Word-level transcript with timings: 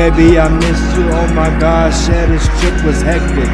Baby, 0.00 0.38
I 0.38 0.48
miss 0.48 0.80
you, 0.96 1.04
oh 1.12 1.28
my 1.34 1.50
gosh, 1.60 2.08
yeah, 2.08 2.24
this 2.24 2.48
trip 2.58 2.72
was 2.86 3.02
hectic. 3.02 3.50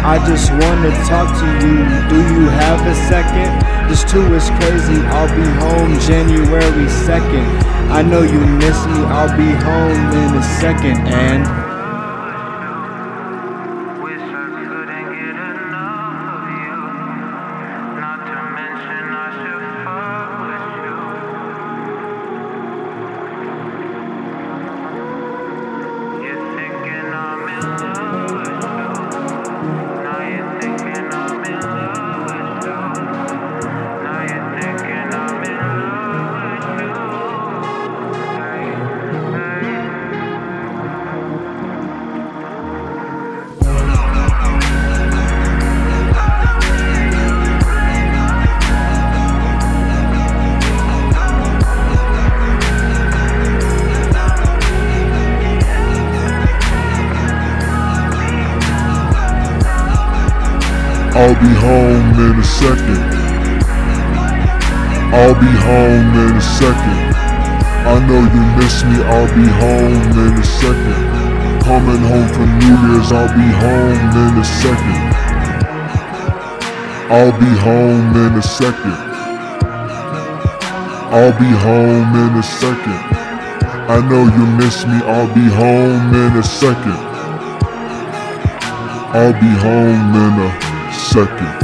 I 0.00 0.16
just 0.26 0.50
wanna 0.50 0.88
talk 1.04 1.28
to 1.28 1.46
you, 1.60 1.76
do 2.08 2.16
you 2.16 2.48
have 2.48 2.80
a 2.86 2.94
second? 3.04 3.52
This 3.86 4.02
too 4.10 4.24
is 4.32 4.48
crazy, 4.48 4.96
I'll 5.12 5.28
be 5.36 5.44
home 5.60 6.00
January 6.00 6.88
2nd. 7.04 7.44
I 7.92 8.00
know 8.00 8.22
you 8.22 8.40
miss 8.40 8.86
me, 8.86 9.04
I'll 9.12 9.36
be 9.36 9.52
home 9.60 10.00
in 10.24 10.38
a 10.40 10.42
second, 10.42 11.06
and 11.06 11.69
I'll 61.12 61.34
be 61.34 61.52
home 61.58 62.14
in 62.22 62.38
a 62.38 62.44
second. 62.44 63.02
I'll 65.12 65.34
be 65.34 65.50
home 65.66 66.14
in 66.22 66.36
a 66.36 66.40
second. 66.40 67.00
I 67.82 67.98
know 68.06 68.22
you 68.30 68.42
miss 68.54 68.84
me, 68.86 69.02
I'll 69.02 69.26
be 69.34 69.42
home 69.58 70.06
in 70.22 70.38
a 70.38 70.44
second. 70.44 71.02
Coming 71.66 72.02
home 72.06 72.28
for 72.30 72.46
New 72.46 72.76
Year's, 72.86 73.10
I'll 73.10 73.26
be 73.26 73.48
home 73.58 74.06
in 74.22 74.38
a 74.38 74.44
second. 74.62 75.02
I'll 77.10 77.36
be 77.40 77.52
home 77.58 78.14
in 78.14 78.38
a 78.38 78.42
second. 78.42 78.98
I'll 81.10 81.36
be 81.40 81.50
home 81.66 82.14
in 82.22 82.38
a 82.38 82.42
second. 82.44 83.02
I 83.90 83.98
know 84.08 84.30
you 84.30 84.46
miss 84.62 84.86
me, 84.86 85.02
I'll 85.10 85.34
be 85.34 85.48
home 85.58 86.14
in 86.14 86.38
a 86.38 86.42
second. 86.44 87.00
I'll 89.12 89.32
be 89.32 89.50
home 89.58 90.14
in 90.14 90.38
a 90.46 90.69
second. 91.10 91.56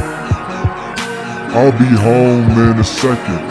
I'll 1.54 1.78
be 1.78 1.90
home 2.08 2.50
in 2.50 2.80
a 2.80 2.84
second. 2.84 3.44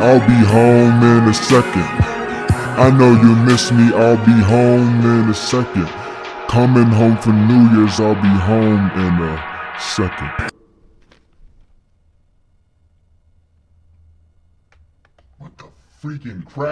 I'll 0.00 0.20
be 0.20 0.38
home 0.46 1.02
in 1.02 1.28
a 1.28 1.34
second. 1.34 1.88
I 2.78 2.90
know 2.96 3.10
you 3.10 3.34
miss 3.44 3.72
me, 3.72 3.92
I'll 3.92 4.24
be 4.24 4.38
home 4.54 5.00
in 5.04 5.30
a 5.30 5.34
second. 5.34 5.88
Coming 6.48 6.86
home 7.00 7.16
for 7.16 7.32
New 7.32 7.76
Year's, 7.76 7.98
I'll 7.98 8.14
be 8.14 8.36
home 8.52 8.88
in 9.04 9.14
a 9.20 9.80
second. 9.80 10.30
What 15.38 15.58
the 15.58 15.64
freaking 16.00 16.46
crap? 16.46 16.66